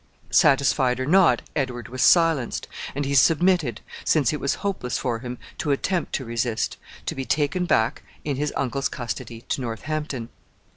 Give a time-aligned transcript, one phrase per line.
[0.31, 5.37] Satisfied or not, Edward was silenced; and he submitted, since it was hopeless for him
[5.59, 10.29] to attempt to resist, to be taken back in his uncle's custody to Northampton.